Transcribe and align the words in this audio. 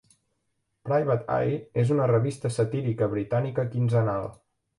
Private 0.89 1.29
Eye 1.41 1.59
és 1.83 1.91
una 1.97 2.07
revista 2.13 2.51
satírica 2.57 3.11
britànica 3.13 3.69
quinzenal. 3.77 4.29